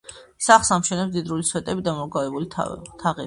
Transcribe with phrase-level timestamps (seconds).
[0.45, 3.17] სახლს ამშვენებს მდიდრული სვეტები და მომრგვალებული თაღები.